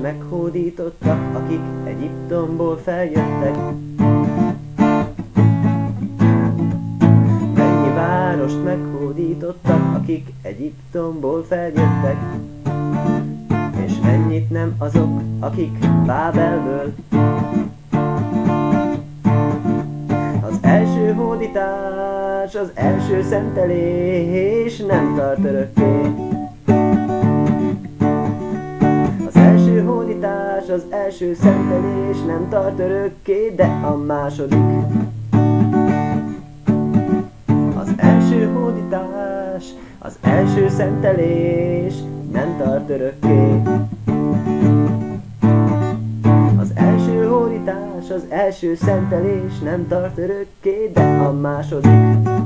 meghódítottak, 0.00 1.36
akik 1.36 1.60
Egyiptomból 1.84 2.76
feljöttek. 2.76 3.56
Mennyi 7.54 7.94
várost 7.94 8.64
meghódítottak, 8.64 9.96
akik 9.96 10.32
Egyiptomból 10.42 11.44
feljöttek. 11.44 12.16
És 13.84 13.92
mennyit 14.02 14.50
nem 14.50 14.74
azok, 14.78 15.20
akik 15.40 15.78
Bábelből. 16.06 16.94
Az 20.40 20.58
első 20.60 21.12
hódítás, 21.12 22.54
az 22.54 22.70
első 22.74 23.22
szentelés 23.22 24.76
nem 24.76 25.14
tart 25.16 25.44
örökké. 25.44 26.27
Hódítás, 30.68 30.74
az 30.74 30.84
első 30.90 31.34
szentelés 31.34 32.16
nem 32.26 32.48
tart 32.48 32.78
örökké, 32.78 33.52
de 33.56 33.64
a 33.64 33.96
második. 33.96 34.58
Az 37.76 37.88
első 37.96 38.52
hódítás, 38.52 39.64
az 39.98 40.18
első 40.20 40.68
szentelés 40.68 41.94
nem 42.32 42.56
tart 42.58 42.90
örökké. 42.90 43.62
Az 46.60 46.70
első 46.74 47.24
hódítás, 47.24 48.10
az 48.10 48.22
első 48.28 48.74
szentelés 48.74 49.58
nem 49.62 49.88
tart 49.88 50.18
örökké, 50.18 50.90
de 50.94 51.02
a 51.02 51.32
második. 51.32 52.37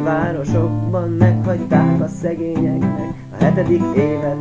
Városokban 0.00 1.10
meghagyták 1.10 2.00
a 2.00 2.08
szegényeknek 2.08 3.12
a 3.30 3.44
hetedik 3.44 3.82
évet. 3.96 4.36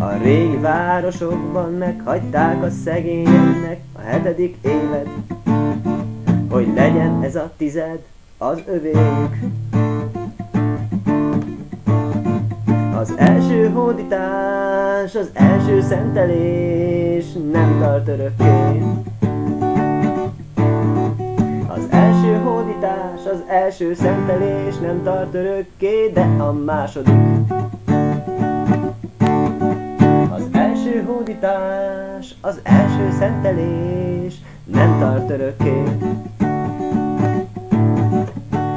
A 0.00 0.16
régi 0.22 0.56
városokban 0.56 1.72
meghagyták 1.72 2.62
a 2.62 2.70
szegényeknek 2.84 3.80
a 3.92 4.00
hetedik 4.00 4.56
évet, 4.62 5.08
hogy 6.50 6.72
legyen 6.74 7.22
ez 7.22 7.36
a 7.36 7.52
tized 7.56 7.98
az 8.38 8.62
övéjük. 8.66 9.36
Az 12.96 13.14
első 13.16 13.68
hódítás, 13.68 15.14
az 15.14 15.30
első 15.32 15.80
szentelés 15.80 17.24
nem 17.52 17.78
tart 17.80 18.08
örökké. 18.08 18.82
Első 23.52 23.94
szentelés 23.94 24.76
nem 24.76 25.02
tart 25.02 25.34
örökké, 25.34 26.10
de 26.14 26.20
a 26.20 26.52
második. 26.52 27.14
Az 30.30 30.42
első 30.52 31.02
hódítás, 31.06 32.34
az 32.40 32.60
első 32.62 33.10
szentelés 33.18 34.34
nem 34.64 34.98
tart 34.98 35.30
örökké. 35.30 35.82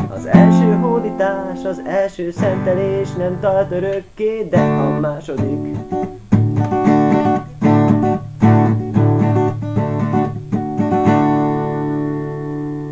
Az 0.10 0.26
első 0.26 0.74
hódítás, 0.82 1.66
az 1.66 1.82
első 1.86 2.32
szentelés 2.32 3.14
nem 3.14 3.40
tart 3.40 3.72
örökké, 3.72 4.48
de 4.50 4.60
a 4.60 5.00
második. 5.00 5.78